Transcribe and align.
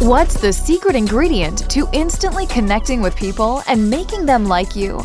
What's 0.00 0.40
the 0.40 0.50
secret 0.50 0.96
ingredient 0.96 1.70
to 1.70 1.86
instantly 1.92 2.46
connecting 2.46 3.02
with 3.02 3.14
people 3.14 3.62
and 3.68 3.90
making 3.90 4.24
them 4.24 4.46
like 4.46 4.74
you? 4.74 5.02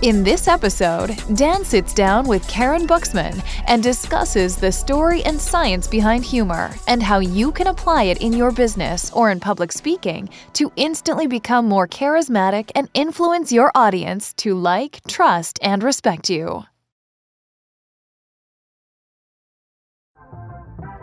In 0.00 0.22
this 0.24 0.48
episode, 0.48 1.14
Dan 1.34 1.62
sits 1.62 1.92
down 1.92 2.26
with 2.26 2.48
Karyn 2.48 2.86
Buxman 2.86 3.44
and 3.66 3.82
discusses 3.82 4.56
the 4.56 4.72
story 4.72 5.22
and 5.24 5.38
science 5.38 5.86
behind 5.86 6.24
humor 6.24 6.70
and 6.88 7.02
how 7.02 7.18
you 7.18 7.52
can 7.52 7.66
apply 7.66 8.04
it 8.04 8.22
in 8.22 8.32
your 8.32 8.50
business 8.50 9.12
or 9.12 9.30
in 9.30 9.40
public 9.40 9.72
speaking 9.72 10.30
to 10.54 10.72
instantly 10.76 11.26
become 11.26 11.68
more 11.68 11.86
charismatic 11.86 12.70
and 12.74 12.88
influence 12.94 13.52
your 13.52 13.70
audience 13.74 14.32
to 14.38 14.54
like, 14.54 15.02
trust, 15.06 15.58
and 15.62 15.82
respect 15.82 16.30
you. 16.30 16.64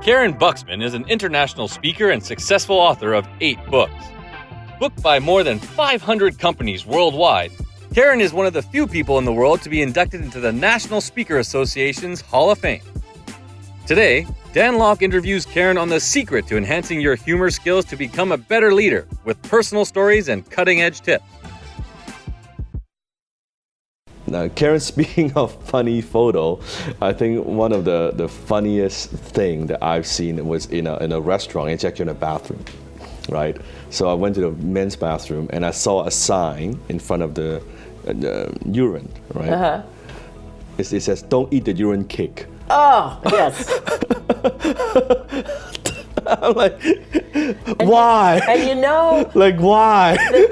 Karyn 0.07 0.39
Buxman 0.39 0.81
is 0.81 0.93
an 0.93 1.03
international 1.09 1.67
speaker 1.67 2.11
and 2.11 2.23
successful 2.23 2.77
author 2.77 3.11
of 3.11 3.27
eight 3.41 3.59
books. 3.65 4.05
Booked 4.79 5.03
by 5.03 5.19
more 5.19 5.43
than 5.43 5.59
500 5.59 6.39
companies 6.39 6.85
worldwide, 6.85 7.51
Karyn 7.91 8.21
is 8.21 8.31
one 8.31 8.45
of 8.45 8.53
the 8.53 8.61
few 8.61 8.87
people 8.87 9.17
in 9.17 9.25
the 9.25 9.33
world 9.33 9.61
to 9.63 9.69
be 9.69 9.81
inducted 9.81 10.21
into 10.21 10.39
the 10.39 10.53
National 10.53 11.01
Speaker 11.01 11.39
Association's 11.39 12.21
Hall 12.21 12.49
of 12.49 12.57
Fame. 12.57 12.83
Today, 13.85 14.25
Dan 14.53 14.77
Lok 14.77 15.01
interviews 15.01 15.45
Karyn 15.45 15.77
on 15.77 15.89
the 15.89 15.99
secret 15.99 16.47
to 16.47 16.55
enhancing 16.55 17.01
your 17.01 17.15
humor 17.15 17.49
skills 17.49 17.83
to 17.83 17.97
become 17.97 18.31
a 18.31 18.37
better 18.37 18.73
leader 18.73 19.05
with 19.25 19.41
personal 19.41 19.83
stories 19.83 20.29
and 20.29 20.49
cutting 20.49 20.81
edge 20.81 21.01
tips. 21.01 21.25
Now, 24.27 24.47
Karyn, 24.47 24.81
speaking 24.93 25.33
of 25.35 25.53
funny 25.63 26.01
photo, 26.01 26.59
I 27.01 27.13
think 27.13 27.45
one 27.45 27.71
of 27.71 27.85
the, 27.85 28.11
the 28.13 28.27
funniest 28.27 29.09
thing 29.09 29.67
that 29.67 29.81
I've 29.83 30.05
seen 30.05 30.45
was 30.47 30.65
in 30.67 30.87
a, 30.87 30.97
in 30.97 31.11
a 31.11 31.19
restaurant. 31.21 31.69
It's 31.69 31.83
actually 31.85 32.03
in 32.03 32.09
a 32.09 32.13
bathroom, 32.13 32.63
right? 33.29 33.57
So 33.89 34.09
I 34.09 34.13
went 34.13 34.35
to 34.35 34.41
the 34.41 34.51
men's 34.51 34.95
bathroom 34.95 35.49
and 35.51 35.65
I 35.65 35.71
saw 35.71 36.05
a 36.05 36.11
sign 36.11 36.79
in 36.89 36.99
front 36.99 37.23
of 37.23 37.35
the, 37.35 37.57
uh, 38.07 38.13
the 38.13 38.57
urine, 38.69 39.11
right? 39.33 39.49
Uh-huh. 39.49 39.83
It, 40.77 40.93
it 40.93 41.01
says, 41.01 41.23
"Don't 41.23 41.51
eat 41.51 41.65
the 41.65 41.73
urine 41.73 42.05
cake." 42.05 42.45
Oh, 42.69 43.19
yes. 43.31 43.71
I'm 46.27 46.53
like, 46.53 46.79
why? 47.79 48.41
and 48.47 48.67
you 48.67 48.75
know, 48.75 49.29
like, 49.35 49.57
why? 49.59 50.17
they, 50.31 50.47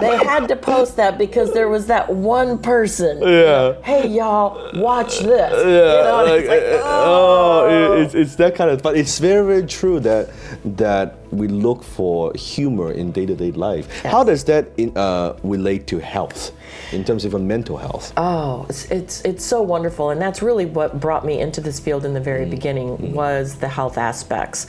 they 0.00 0.16
had 0.24 0.46
to 0.48 0.56
post 0.56 0.96
that 0.96 1.18
because 1.18 1.52
there 1.52 1.68
was 1.68 1.86
that 1.86 2.08
one 2.12 2.58
person. 2.58 3.20
yeah. 3.22 3.74
Hey, 3.82 4.08
y'all, 4.08 4.70
watch 4.80 5.18
this. 5.20 5.52
Yeah, 5.52 5.58
You 5.64 6.04
know, 6.04 6.24
like, 6.26 6.40
it's 6.44 6.48
like, 6.48 6.84
uh, 6.84 7.04
oh, 7.04 7.68
it- 7.68 8.02
it's, 8.04 8.14
it's 8.14 8.34
that 8.36 8.54
kind 8.54 8.70
of, 8.70 8.82
but 8.82 8.96
it's 8.96 9.18
very, 9.18 9.44
very 9.46 9.66
true 9.66 10.00
that 10.00 10.30
that 10.64 11.16
we 11.30 11.48
look 11.48 11.82
for 11.82 12.32
humor 12.34 12.92
in 12.92 13.10
day-to-day 13.10 13.50
life. 13.52 14.02
How 14.04 14.22
does 14.22 14.44
that 14.44 14.68
in, 14.76 14.96
uh, 14.96 15.36
relate 15.42 15.86
to 15.88 15.98
health, 15.98 16.52
in 16.92 17.02
terms 17.04 17.24
of 17.24 17.40
mental 17.40 17.76
health? 17.76 18.12
Oh, 18.16 18.66
it's, 18.68 18.84
it's 18.90 19.20
it's 19.22 19.44
so 19.44 19.60
wonderful, 19.62 20.10
and 20.10 20.20
that's 20.20 20.42
really 20.42 20.66
what 20.66 21.00
brought 21.00 21.24
me 21.24 21.40
into 21.40 21.60
this 21.60 21.80
field 21.80 22.04
in 22.04 22.14
the 22.14 22.20
very 22.20 22.44
beginning 22.46 23.12
was 23.12 23.56
the 23.56 23.68
health 23.68 23.98
aspects. 23.98 24.66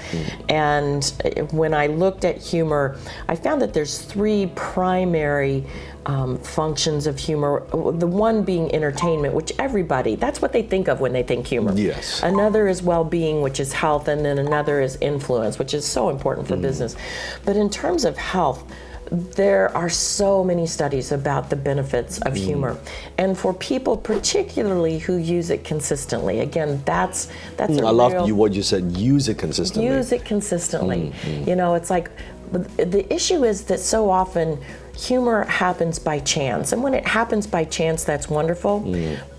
And 0.49 1.11
uh, 1.23 1.34
when 1.51 1.73
I 1.73 1.87
looked 1.87 2.25
at 2.25 2.37
humor, 2.37 2.97
I 3.27 3.35
found 3.35 3.61
that 3.61 3.73
there's 3.73 3.99
three 3.99 4.51
primary 4.55 5.65
um, 6.05 6.37
functions 6.39 7.07
of 7.07 7.17
humor. 7.17 7.63
The 7.71 8.07
one 8.07 8.43
being 8.43 8.73
entertainment, 8.73 9.33
which 9.33 9.51
everybody 9.57 10.15
that's 10.15 10.41
what 10.41 10.53
they 10.53 10.61
think 10.61 10.87
of 10.87 10.99
when 10.99 11.13
they 11.13 11.23
think 11.23 11.47
humor. 11.47 11.73
Yes. 11.73 12.21
Another 12.23 12.67
is 12.67 12.83
well-being, 12.83 13.41
which 13.41 13.59
is 13.59 13.73
health, 13.73 14.07
and 14.07 14.23
then 14.23 14.37
another 14.37 14.81
is 14.81 14.97
influence, 15.01 15.57
which 15.57 15.73
is 15.73 15.85
so 15.85 16.09
important 16.09 16.47
for 16.47 16.57
business. 16.57 16.95
But 17.43 17.55
in 17.55 17.69
terms 17.69 18.05
of 18.05 18.17
health, 18.17 18.63
there 19.11 19.75
are 19.75 19.89
so 19.89 20.43
many 20.43 20.65
studies 20.65 21.11
about 21.11 21.49
the 21.49 21.55
benefits 21.55 22.19
of 22.21 22.33
mm. 22.33 22.37
humor, 22.37 22.77
and 23.17 23.37
for 23.37 23.53
people 23.53 23.97
particularly 23.97 24.99
who 24.99 25.17
use 25.17 25.49
it 25.49 25.63
consistently. 25.63 26.39
Again, 26.39 26.81
that's 26.85 27.29
that's. 27.57 27.73
Mm, 27.73 27.83
a 27.83 27.87
I 27.87 27.91
love 27.91 28.27
you 28.27 28.35
what 28.35 28.53
you 28.53 28.63
said. 28.63 28.97
Use 28.97 29.29
it 29.29 29.37
consistently. 29.37 29.91
use 29.91 30.11
it 30.11 30.25
consistently. 30.25 31.13
Mm, 31.23 31.47
you 31.47 31.55
know, 31.55 31.75
it's 31.75 31.89
like 31.89 32.09
the 32.51 33.05
issue 33.13 33.43
is 33.43 33.63
that 33.65 33.79
so 33.79 34.09
often 34.09 34.59
humor 34.97 35.43
happens 35.43 35.99
by 35.99 36.19
chance, 36.19 36.71
and 36.71 36.81
when 36.81 36.93
it 36.93 37.05
happens 37.05 37.45
by 37.45 37.63
chance, 37.65 38.03
that's 38.03 38.29
wonderful. 38.29 38.79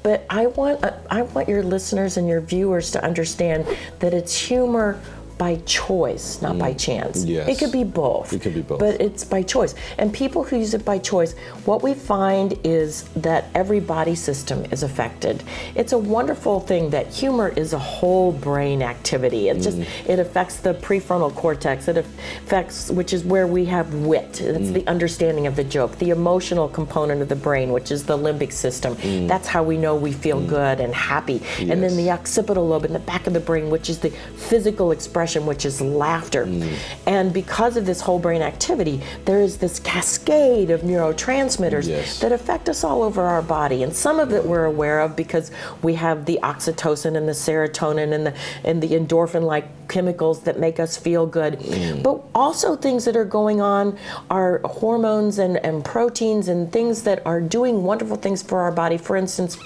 But 0.03 0.25
I 0.31 0.47
want 0.47 0.85
uh, 0.85 0.93
I 1.11 1.23
want 1.23 1.49
your 1.49 1.63
listeners 1.63 2.17
and 2.17 2.29
your 2.29 2.41
viewers 2.41 2.91
to 2.93 3.03
understand 3.03 3.67
that 3.99 4.15
it's 4.15 4.37
humor 4.37 5.01
by 5.39 5.57
choice, 5.67 6.41
not 6.43 6.59
by 6.59 6.73
mm. 6.73 6.81
chance. 6.81 7.25
Yes. 7.25 7.49
It 7.49 7.59
could 7.59 7.73
be 7.73 7.85
both. 7.85 8.33
It 8.33 8.41
could 8.41 8.55
be 8.55 8.63
both. 8.63 8.79
But 8.79 9.01
it's 9.01 9.25
by 9.25 9.43
choice. 9.43 9.75
And 9.99 10.13
people 10.13 10.45
who 10.45 10.57
use 10.57 10.75
it 10.75 10.85
by 10.85 10.99
choice, 10.99 11.35
what 11.65 11.83
we 11.83 11.95
find 11.95 12.59
is 12.65 13.05
that 13.17 13.47
every 13.55 13.81
body 13.81 14.15
system 14.15 14.65
is 14.71 14.83
affected. 14.83 15.43
It's 15.75 15.93
a 15.93 15.99
wonderful 15.99 16.61
thing 16.61 16.91
that 16.91 17.09
humor 17.09 17.49
is 17.49 17.73
a 17.73 17.79
whole 17.79 18.33
brain 18.33 18.83
activity. 18.83 19.49
It 19.49 19.61
just 19.61 19.79
mm. 19.79 19.87
it 20.09 20.19
affects 20.19 20.57
the 20.57 20.75
prefrontal 20.75 21.35
cortex. 21.35 21.89
It 21.89 21.99
affects 21.99 22.91
which 22.91 23.13
is 23.13 23.25
where 23.25 23.47
we 23.47 23.65
have 23.67 23.93
wit. 23.95 24.41
It's 24.41 24.71
the 24.71 24.83
mm. 24.83 24.87
understanding 24.87 25.47
of 25.47 25.57
the 25.57 25.65
joke. 25.65 25.99
The 25.99 26.11
emotional 26.11 26.69
component 26.69 27.21
of 27.23 27.29
the 27.29 27.37
brain, 27.37 27.73
which 27.73 27.91
is 27.91 28.05
the 28.05 28.17
limbic 28.17 28.53
system. 28.53 28.97
That's 29.27 29.49
how 29.49 29.63
we 29.63 29.77
know 29.77 29.97
we 29.97 30.13
feel 30.13 30.41
good 30.47 30.81
and 30.81 30.95
happy. 30.95 31.43
And 31.59 31.83
then 31.83 31.97
the 31.97 32.11
occipital 32.11 32.67
lobe 32.67 32.85
in 32.85 32.93
the 32.93 32.99
back 32.99 33.27
of 33.27 33.33
the 33.35 33.41
brain, 33.41 33.71
which 33.71 33.91
is 33.91 33.99
the 33.99 34.11
physical 34.11 34.93
expression, 34.93 35.26
which 35.35 35.65
is 35.65 35.81
laughter. 35.81 36.47
Mm. 36.47 36.77
And 37.07 37.33
because 37.33 37.77
of 37.77 37.87
this 37.87 38.01
whole 38.03 38.19
brain 38.21 38.43
activity, 38.43 39.01
there 39.25 39.41
is 39.41 39.59
this 39.59 39.81
cascade 39.81 40.71
of 40.71 40.83
neurotransmitters 40.83 41.89
Yes. 41.89 42.21
that 42.21 42.31
affect 42.31 42.69
us 42.69 42.85
all 42.85 43.03
over 43.03 43.23
our 43.23 43.43
body. 43.43 43.83
And 43.83 43.95
some 43.95 44.21
of 44.21 44.33
it 44.33 44.45
we're 44.45 44.67
aware 44.67 45.01
of 45.01 45.17
because 45.17 45.51
we 45.83 45.95
have 45.95 46.27
the 46.27 46.39
oxytocin 46.43 47.17
and 47.17 47.27
the 47.27 47.33
serotonin 47.33 48.13
and 48.13 48.27
the 48.27 48.35
and 48.65 48.83
the 48.83 48.91
endorphin 48.91 49.43
like 49.43 49.89
chemicals 49.89 50.43
that 50.43 50.59
make 50.59 50.79
us 50.79 50.97
feel 50.97 51.27
good. 51.27 51.59
Mm. 51.59 52.03
But 52.03 52.21
also 52.35 52.77
things 52.77 53.05
that 53.07 53.17
are 53.17 53.25
going 53.25 53.61
on 53.61 53.99
are 54.31 54.61
hormones 54.65 55.39
and, 55.39 55.57
and 55.65 55.85
proteins 55.85 56.49
and 56.49 56.71
things 56.73 57.03
that 57.03 57.25
are 57.25 57.41
doing 57.41 57.83
wonderful 57.83 58.17
things 58.17 58.43
for 58.43 58.61
our 58.61 58.73
body. 58.73 58.99
For 58.99 59.17
instance, 59.17 59.57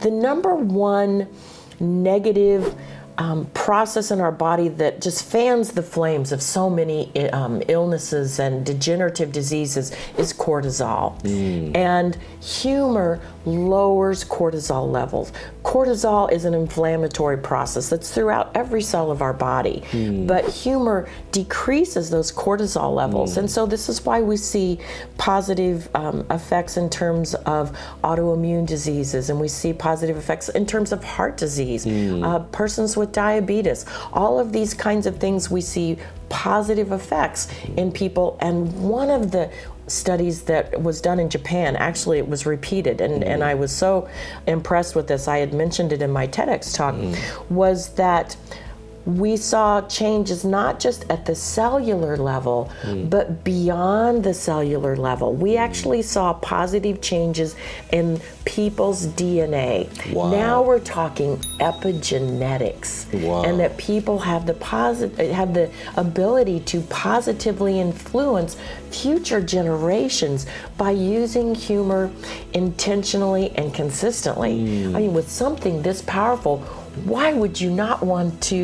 the 0.00 0.10
number 0.10 0.54
one 0.54 1.26
negative 1.80 2.74
um, 3.18 3.46
process 3.54 4.10
in 4.10 4.20
our 4.20 4.32
body 4.32 4.68
that 4.68 5.00
just 5.00 5.24
fans 5.24 5.72
the 5.72 5.82
flames 5.82 6.32
of 6.32 6.42
so 6.42 6.68
many 6.70 7.10
um, 7.30 7.62
illnesses 7.68 8.38
and 8.38 8.64
degenerative 8.64 9.32
diseases 9.32 9.92
is 10.16 10.32
cortisol. 10.32 11.22
And 11.74 12.16
humor 12.40 13.20
lowers 13.44 14.24
cortisol 14.24 14.90
levels. 14.90 15.32
Cortisol 15.64 16.30
is 16.30 16.44
an 16.44 16.54
inflammatory 16.54 17.38
process 17.38 17.88
that's 17.88 18.12
throughout 18.12 18.50
every 18.56 18.82
cell 18.82 19.10
of 19.10 19.22
our 19.22 19.32
body, 19.32 19.82
but 20.26 20.44
humor 20.48 21.08
decreases 21.30 22.10
those 22.10 22.32
cortisol 22.32 22.94
levels. 22.94 23.36
And 23.36 23.50
so, 23.50 23.66
this 23.66 23.88
is 23.88 24.04
why 24.04 24.20
we 24.20 24.36
see 24.36 24.78
positive 25.18 25.88
um, 25.94 26.26
effects 26.30 26.76
in 26.76 26.90
terms 26.90 27.34
of 27.34 27.76
autoimmune 28.02 28.66
diseases, 28.66 29.30
and 29.30 29.40
we 29.40 29.48
see 29.48 29.72
positive 29.72 30.16
effects 30.16 30.48
in 30.50 30.66
terms 30.66 30.92
of 30.92 31.02
heart 31.04 31.36
disease, 31.36 31.86
uh, 31.86 32.40
persons 32.52 32.96
with 32.96 33.12
diabetes. 33.12 33.84
All 34.12 34.38
of 34.38 34.52
these 34.52 34.74
kinds 34.74 35.06
of 35.06 35.18
things 35.18 35.50
we 35.50 35.60
see 35.60 35.98
positive 36.28 36.92
effects 36.92 37.48
in 37.76 37.92
people. 37.92 38.38
And 38.40 38.72
one 38.88 39.10
of 39.10 39.30
the 39.30 39.50
studies 39.86 40.42
that 40.42 40.82
was 40.82 41.00
done 41.00 41.18
in 41.18 41.28
Japan, 41.28 41.76
actually, 41.76 42.18
it 42.18 42.28
was 42.28 42.46
repeated, 42.46 43.00
and, 43.00 43.22
and 43.24 43.40
mm-hmm. 43.40 43.50
I 43.50 43.54
was 43.54 43.72
so 43.72 44.08
impressed 44.46 44.94
with 44.94 45.08
this. 45.08 45.28
I 45.28 45.38
had 45.38 45.52
mentioned 45.52 45.92
it 45.92 46.02
in 46.02 46.10
my 46.10 46.26
TEDx 46.26 46.74
talk, 46.74 46.94
mm-hmm. 46.94 47.54
was 47.54 47.90
that 47.94 48.36
we 49.04 49.36
saw 49.36 49.80
changes 49.82 50.44
not 50.44 50.78
just 50.78 51.04
at 51.10 51.26
the 51.26 51.34
cellular 51.34 52.16
level, 52.16 52.70
Hmm. 52.82 53.08
but 53.08 53.42
beyond 53.42 54.22
the 54.22 54.32
cellular 54.34 54.96
level. 54.96 55.32
We 55.32 55.56
actually 55.56 56.02
saw 56.02 56.34
positive 56.34 57.00
changes 57.00 57.56
in 57.90 58.20
people's 58.44 59.06
DNA. 59.06 59.88
Wow. 60.12 60.30
Now 60.30 60.62
we're 60.62 60.78
talking 60.78 61.38
epigenetics, 61.60 63.06
Wow. 63.22 63.42
and 63.42 63.58
that 63.60 63.76
people 63.76 64.18
have 64.20 64.46
the 64.46 64.54
posit- 64.54 65.18
have 65.32 65.54
the 65.54 65.68
ability 65.96 66.60
to 66.60 66.80
positively 66.82 67.80
influence 67.80 68.56
future 68.90 69.40
generations 69.40 70.46
by 70.76 70.90
using 70.90 71.54
humor 71.54 72.10
intentionally 72.52 73.52
and 73.56 73.72
consistently. 73.74 74.52
I 74.52 74.98
mean, 75.00 75.14
with 75.14 75.30
something 75.30 75.82
this 75.82 76.02
powerful, 76.02 76.62
why 77.04 77.32
would 77.32 77.60
you 77.60 77.70
not 77.70 78.02
want 78.02 78.40
to 78.44 78.56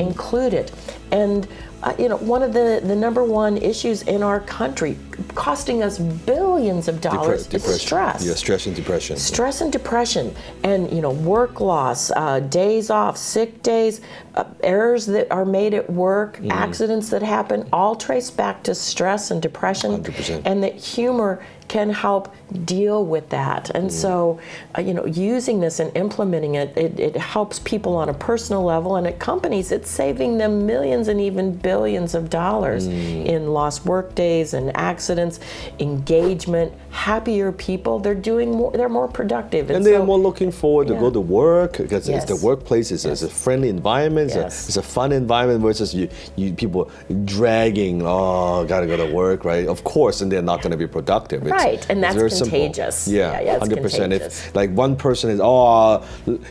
include 0.00 0.54
it? 0.54 0.72
And 1.12 1.46
uh, 1.82 1.94
you 1.98 2.08
know, 2.08 2.16
one 2.16 2.42
of 2.42 2.52
the, 2.54 2.80
the 2.82 2.96
number 2.96 3.22
one 3.22 3.58
issues 3.58 4.02
in 4.02 4.22
our 4.22 4.40
country, 4.40 4.98
costing 5.34 5.82
us 5.82 5.98
billions 5.98 6.88
of 6.88 7.00
dollars, 7.02 7.46
Depre- 7.46 7.54
is 7.68 7.80
stress 7.82 8.24
Yeah, 8.26 8.34
stress 8.34 8.66
and 8.66 8.74
depression. 8.74 9.16
stress 9.18 9.60
and 9.60 9.70
depression 9.70 10.34
and 10.64 10.90
you 10.90 11.00
know 11.02 11.10
work 11.10 11.60
loss 11.60 12.10
uh, 12.12 12.40
days 12.40 12.88
off 12.90 13.16
sick 13.18 13.62
days 13.62 14.00
uh, 14.34 14.44
errors 14.62 15.04
that 15.06 15.30
are 15.30 15.44
made 15.44 15.74
at 15.74 15.88
work 15.88 16.38
Mm. 16.38 16.50
accidents 16.50 17.10
that 17.10 17.22
happen 17.22 17.68
all 17.72 17.94
trace 17.94 18.30
back 18.30 18.62
to 18.64 18.74
stress 18.74 19.30
and 19.30 19.40
depression 19.42 20.02
100%. 20.02 20.42
and 20.44 20.62
that 20.62 20.74
humor 20.74 21.44
can 21.68 21.90
help 21.90 22.34
deal 22.64 23.04
with 23.04 23.28
that 23.30 23.70
and 23.70 23.92
so 23.92 24.38
uh, 24.76 24.80
you 24.80 24.94
know 24.94 25.04
using 25.04 25.60
this 25.60 25.80
and 25.80 25.94
implementing 25.96 26.54
it, 26.54 26.76
it 26.76 26.98
it 27.00 27.16
helps 27.16 27.58
people 27.60 27.96
on 27.96 28.08
a 28.08 28.14
personal 28.14 28.62
level 28.62 28.96
and 28.96 29.06
at 29.06 29.18
companies 29.18 29.72
it's 29.72 29.90
saving 29.90 30.38
them 30.38 30.64
millions 30.66 31.08
and 31.08 31.20
even 31.20 31.52
billions 31.56 32.14
of 32.14 32.30
dollars 32.30 32.86
Mm. 32.86 33.26
in 33.26 33.52
lost 33.52 33.84
work 33.84 34.14
days 34.14 34.54
and 34.54 34.76
accidents 34.76 35.40
engagement 35.80 36.72
happier 36.96 37.52
people 37.52 37.98
they're 37.98 38.14
doing 38.32 38.50
more 38.50 38.70
they're 38.72 38.88
more 39.00 39.06
productive 39.06 39.70
and 39.70 39.84
they're 39.84 39.98
so- 39.98 40.06
more 40.06 40.18
looking 40.18 40.50
forward 40.50 40.86
to 40.88 40.94
Yeah. 40.94 41.00
go 41.00 41.10
to 41.10 41.20
work 41.20 41.72
because 41.76 42.08
it's 42.08 42.24
the 42.24 42.34
Yes. 42.34 42.42
workplace 42.42 42.90
is 42.90 43.04
it's 43.04 43.22
a 43.22 43.28
friendly 43.28 43.68
environment, 43.68 44.26
it's, 44.28 44.36
Yes. 44.36 44.64
a, 44.64 44.68
it's 44.68 44.76
a 44.78 44.82
fun 44.96 45.12
environment 45.12 45.60
versus 45.60 45.94
you, 45.94 46.08
you 46.36 46.52
people 46.62 46.88
dragging, 47.26 48.02
oh, 48.04 48.64
gotta 48.72 48.86
go 48.86 48.96
to 48.96 49.08
work, 49.22 49.44
right? 49.44 49.66
Of 49.74 49.84
course, 49.84 50.16
and 50.22 50.26
they're 50.32 50.48
not 50.52 50.62
gonna 50.62 50.76
be 50.84 50.86
productive. 50.86 51.42
It's, 51.42 51.50
Right, 51.50 51.82
and 51.90 51.98
it's 51.98 52.04
that's 52.04 52.16
very 52.16 52.30
simple. 52.30 52.58
contagious. 52.58 52.96
Yeah, 53.08 53.32
Yeah, 53.32 53.40
yeah, 53.46 53.58
hundred 53.58 53.82
percent. 53.82 54.10
contagious. 54.12 54.46
If 54.46 54.56
like 54.60 54.70
one 54.86 54.96
person 54.96 55.26
is, 55.30 55.40
oh, 55.42 56.02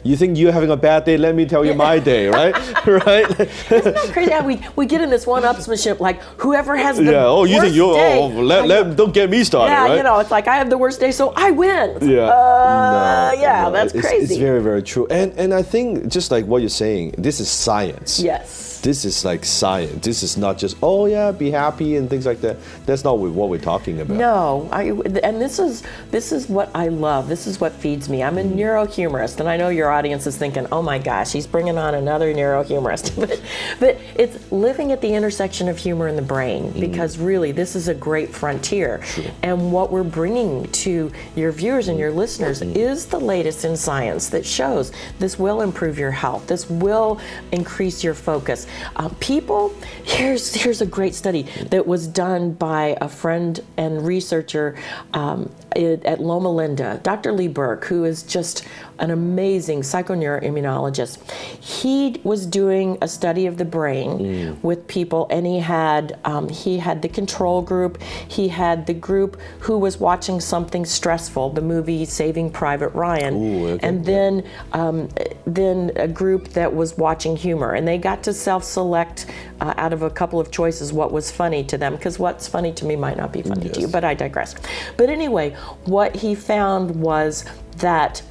you 0.03 0.15
think 0.15 0.37
you're 0.37 0.51
having 0.59 0.69
a 0.71 0.77
bad 0.89 1.05
day? 1.05 1.17
Let 1.17 1.33
me 1.35 1.45
tell 1.53 1.63
you 1.65 1.73
my 1.73 1.97
day, 2.13 2.27
right? 2.27 2.53
right? 3.07 3.29
It's 3.39 3.85
not 3.85 4.13
crazy 4.13 4.31
how 4.31 4.43
we, 4.45 4.55
we 4.75 4.85
get 4.85 5.01
in 5.01 5.09
this 5.09 5.25
one 5.25 5.43
upsmanship 5.43 5.99
like 5.99 6.21
whoever 6.43 6.75
has 6.85 6.97
the 6.97 7.03
yeah. 7.05 7.25
Oh, 7.35 7.43
you 7.45 7.59
think 7.61 7.73
you're? 7.75 7.95
day, 7.95 8.19
Oh, 8.21 8.27
let, 8.27 8.67
let, 8.67 8.95
don't 8.95 9.13
get 9.13 9.29
me 9.29 9.43
started, 9.43 9.71
yeah 9.73 9.83
right? 9.85 9.97
you 9.97 10.03
know 10.03 10.19
it's 10.19 10.31
like 10.35 10.47
I 10.47 10.55
have 10.61 10.69
the 10.69 10.77
worst 10.77 10.99
day 10.99 11.11
so 11.11 11.31
I 11.35 11.47
win 11.51 11.87
Yeah. 12.01 12.27
uh, 12.27 13.31
No, 13.35 13.41
yeah 13.41 13.63
no, 13.63 13.71
that's 13.71 13.93
it's, 13.95 14.05
crazy 14.07 14.33
It's 14.35 14.41
very, 14.47 14.61
very 14.69 14.83
true. 14.91 15.05
And 15.19 15.29
and 15.41 15.49
I 15.61 15.63
think 15.73 15.87
just 16.17 16.27
like 16.35 16.45
what 16.51 16.59
you're 16.63 16.77
saying, 16.85 17.15
this 17.27 17.39
is 17.39 17.47
science. 17.65 18.19
yes 18.19 18.64
This 18.85 19.03
is 19.03 19.25
like 19.25 19.43
science. 19.43 20.05
This 20.05 20.21
is 20.21 20.37
not 20.37 20.59
just 20.59 20.77
oh 20.83 21.07
yeah, 21.07 21.31
be 21.31 21.49
happy 21.49 21.95
and 21.95 22.07
things 22.07 22.27
like 22.27 22.39
that. 22.41 22.57
That's 22.85 23.03
not 23.03 23.17
what 23.17 23.49
we're 23.49 23.57
talking 23.57 23.99
about. 23.99 24.15
No, 24.15 24.69
I, 24.71 24.83
and 25.23 25.41
this 25.41 25.57
is 25.57 25.81
this 26.11 26.31
is 26.31 26.47
what 26.47 26.69
I 26.75 26.89
love. 26.89 27.27
This 27.27 27.47
is 27.47 27.59
what 27.59 27.71
feeds 27.73 28.09
me. 28.09 28.21
I'm 28.21 28.37
a 28.37 28.43
mm-hmm. 28.43 28.59
neurohumorist, 28.59 29.39
and 29.39 29.49
I 29.49 29.57
know 29.57 29.69
your 29.69 29.89
audience 29.89 30.27
is 30.27 30.37
thinking, 30.37 30.67
"Oh 30.71 30.83
my 30.83 30.99
gosh, 30.99 31.31
he's 31.31 31.47
bringing 31.47 31.79
on 31.79 31.95
another 31.95 32.31
neurohumorist." 32.31 33.15
but, 33.19 33.41
but 33.79 33.97
it's 34.13 34.51
living 34.51 34.91
at 34.91 35.01
the 35.01 35.11
intersection 35.11 35.67
of 35.67 35.79
humor 35.79 36.05
and 36.05 36.15
the 36.15 36.21
brain 36.35 36.65
mm-hmm. 36.65 36.79
because 36.79 37.17
really, 37.17 37.51
this 37.51 37.75
is 37.75 37.87
a 37.87 37.95
great 37.95 38.35
frontier. 38.35 39.01
And 39.41 39.71
what 39.71 39.91
we're 39.91 40.03
bringing 40.03 40.71
to 40.83 41.11
your 41.35 41.51
viewers 41.51 41.87
and 41.87 41.97
your 41.97 42.11
mm-hmm. 42.11 42.19
listeners 42.19 42.61
is 42.61 43.07
the 43.07 43.19
latest 43.19 43.65
in 43.65 43.75
science 43.75 44.29
that 44.29 44.45
shows 44.45 44.91
this 45.17 45.39
will 45.39 45.61
improve 45.61 45.97
your 45.97 46.11
health. 46.11 46.45
This 46.45 46.69
will 46.69 47.19
increase 47.51 48.03
your 48.03 48.13
focus. 48.13 48.67
Uh, 48.95 49.09
people, 49.19 49.73
here's 50.03 50.53
here's 50.53 50.81
a 50.81 50.85
great 50.85 51.15
study 51.15 51.43
that 51.69 51.85
was 51.85 52.07
done 52.07 52.51
by 52.51 52.97
a 53.01 53.09
friend 53.09 53.59
and 53.77 54.05
researcher 54.05 54.75
um, 55.13 55.49
at 55.75 56.21
Loma 56.21 56.49
Linda, 56.49 56.99
Dr. 57.03 57.33
Lee 57.33 57.47
Berk, 57.47 57.85
who 57.85 58.05
is 58.05 58.23
just 58.23 58.65
an 58.99 59.11
amazing 59.11 59.81
psychoneuroimmunologist. 59.81 61.29
He 61.61 62.21
was 62.23 62.45
doing 62.45 62.97
a 63.01 63.07
study 63.07 63.45
of 63.45 63.57
the 63.57 63.65
brain 63.65 64.59
with 64.61 64.87
people, 64.87 65.27
and 65.29 65.45
he 65.45 65.59
had 65.59 66.17
um, 66.23 66.47
he 66.49 66.77
had 66.77 67.01
the 67.01 67.09
control 67.09 67.61
group, 67.61 68.01
he 68.01 68.47
had 68.47 68.85
the 68.87 68.93
group 68.93 69.39
who 69.59 69.77
was 69.77 69.99
watching 69.99 70.39
something 70.39 70.85
stressful, 70.85 71.49
the 71.51 71.61
movie 71.61 72.05
Saving 72.05 72.49
Private 72.51 72.89
Ryan, 72.89 73.35
Ooh, 73.35 73.67
okay. 73.69 73.87
and 73.87 74.05
then 74.05 74.43
um, 74.71 75.09
then 75.45 75.91
a 75.95 76.07
group 76.07 76.49
that 76.49 76.73
was 76.73 76.97
watching 76.97 77.35
humor, 77.35 77.73
and 77.73 77.87
they 77.87 77.97
got 77.97 78.23
to 78.23 78.33
self-select 78.65 79.27
uh, 79.61 79.73
out 79.77 79.93
of 79.93 80.01
a 80.01 80.09
couple 80.09 80.39
of 80.39 80.51
choices 80.51 80.91
what 80.91 81.11
was 81.11 81.31
funny 81.31 81.63
to 81.63 81.77
them, 81.77 81.95
because 81.95 82.19
what's 82.19 82.47
funny 82.47 82.73
to 82.73 82.85
me 82.85 82.95
might 82.95 83.17
not 83.17 83.31
be 83.31 83.41
funny 83.41 83.69
to 83.69 83.81
you. 83.81 83.87
But 83.87 84.03
I 84.03 84.13
digress. 84.13 84.55
But 84.97 85.09
anyway, 85.09 85.51
what 85.85 86.15
he 86.15 86.35
found 86.35 86.95
was 87.01 87.45
that 87.77 88.21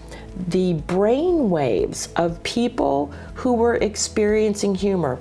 the 0.49 0.75
brain 0.75 1.49
waves 1.51 2.09
of 2.17 2.43
people 2.43 3.13
who 3.35 3.55
were 3.55 3.77
experiencing 3.77 4.75
humor. 4.75 5.19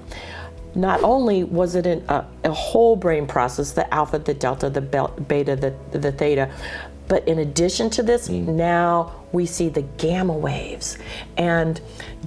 Not 0.75 1.04
only 1.04 1.44
was 1.44 1.75
it 1.75 1.86
an, 1.86 2.04
a, 2.09 2.25
a 2.44 2.51
whole 2.51 2.95
brain 2.95 3.27
process, 3.27 3.74
the 3.74 3.92
alpha, 3.94 4.18
the 4.18 4.33
delta, 4.33 4.71
the 4.71 4.81
beta, 4.81 5.56
the, 5.56 5.74
the 5.98 6.12
theta, 6.12 6.50
but 7.07 7.27
in 7.27 7.39
addition 7.39 7.89
to 7.92 8.01
this, 8.01 8.27
now 8.30 9.24
we 9.31 9.45
see 9.45 9.69
the 9.69 9.83
gamma 9.83 10.33
waves. 10.33 10.98
And 11.38 11.80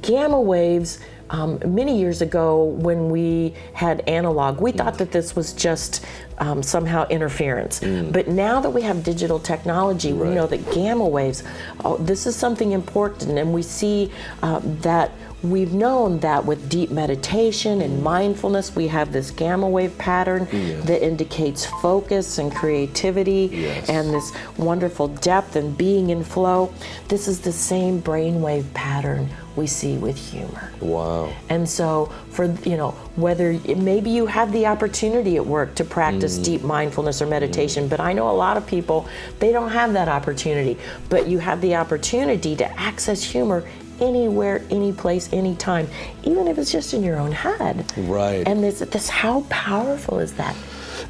gamma 0.03 0.41
waves, 0.41 1.01
um, 1.31 1.59
many 1.67 1.99
years 1.99 2.23
ago 2.23 2.65
when 2.65 3.11
we 3.11 3.55
had 3.73 4.01
analog, 4.09 4.61
we 4.61 4.73
thought 4.73 4.99
that 4.99 5.13
this 5.13 5.35
was 5.35 5.53
just 5.53 6.05
um, 6.39 6.63
somehow 6.63 7.07
interference. 7.09 7.81
But 7.81 8.29
now 8.29 8.61
that 8.61 8.71
we 8.71 8.83
have 8.83 9.03
digital 9.03 9.39
technology, 9.39 10.13
we 10.13 10.29
know 10.31 10.47
that 10.47 10.71
gamma 10.73 11.07
waves, 11.07 11.43
oh, 11.85 11.97
this 11.99 12.27
is 12.27 12.37
something 12.37 12.73
important. 12.73 13.39
And 13.39 13.53
we 13.55 13.63
see 13.63 14.13
uh, 14.43 14.61
that 14.83 15.11
we've 15.43 15.73
known 15.73 16.19
that 16.21 16.45
with 16.45 16.69
deep 16.69 16.91
meditation 16.91 17.81
and 17.81 18.03
mindfulness, 18.03 18.75
we 18.77 18.89
have 18.89 19.13
this 19.13 19.31
gamma 19.31 19.69
wave 19.69 19.97
pattern 19.99 20.47
that 20.87 21.05
indicates 21.05 21.65
focus 21.67 22.39
and 22.39 22.55
creativity 22.55 23.49
Yes. 23.53 23.89
and 23.89 24.13
this 24.13 24.33
wonderful 24.59 25.09
depth 25.09 25.57
and 25.57 25.77
being 25.77 26.11
in 26.11 26.23
flow. 26.23 26.73
This 27.09 27.29
is 27.29 27.41
the 27.41 27.53
same 27.53 28.03
brainwave 28.03 28.73
pattern 28.75 29.29
we 29.57 29.67
see 29.67 29.97
with 29.97 30.17
humor. 30.17 30.71
Wow. 30.81 31.33
And 31.49 31.69
so, 31.69 32.13
for 32.31 32.45
you 32.65 32.77
know, 32.77 32.91
whether 33.17 33.53
maybe 33.77 34.11
you 34.11 34.27
have 34.27 34.53
the 34.53 34.67
opportunity 34.67 35.37
at 35.37 35.47
work 35.47 35.75
to 35.77 35.85
practice 35.85 36.39
mm. 36.39 36.45
deep 36.45 36.63
mindfulness 36.63 37.23
or 37.23 37.27
meditation, 37.27 37.89
but 37.89 38.01
I 38.01 38.13
know 38.13 38.31
a 38.31 38.33
lot 38.33 38.57
of 38.57 38.67
people 38.67 39.09
they 39.39 39.53
don't 39.53 39.71
have 39.71 39.93
that 39.95 40.09
opportunity. 40.09 40.79
But 41.09 41.27
you 41.27 41.39
have 41.39 41.61
the 41.61 41.77
opportunity 41.77 42.57
to 42.57 42.81
access 42.81 43.23
humor 43.23 43.69
anywhere, 44.01 44.63
any 44.71 44.93
place, 44.93 45.33
anytime, 45.33 45.89
even 46.23 46.49
if 46.49 46.59
it's 46.59 46.71
just 46.71 46.93
in 46.93 47.03
your 47.03 47.19
own 47.19 47.33
head. 47.33 47.91
Right. 47.97 48.47
And 48.47 48.63
this, 48.63 48.81
this 48.81 49.09
how 49.09 49.43
powerful 49.49 50.19
is 50.19 50.35
that? 50.35 50.55